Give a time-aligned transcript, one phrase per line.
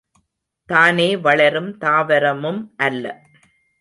[0.65, 3.05] தானே வளரும் தாவரமும் அல்ல.